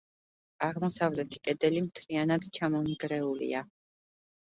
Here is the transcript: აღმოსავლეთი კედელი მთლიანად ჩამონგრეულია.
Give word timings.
აღმოსავლეთი 0.67 1.41
კედელი 1.47 1.83
მთლიანად 1.87 2.47
ჩამონგრეულია. 2.59 3.63